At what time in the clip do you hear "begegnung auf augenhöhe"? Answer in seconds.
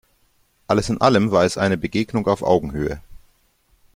1.77-3.03